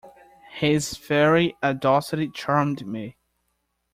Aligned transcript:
His 0.53 0.97
very 0.97 1.55
audacity 1.61 2.27
charmed 2.33 2.87
me. 2.87 3.17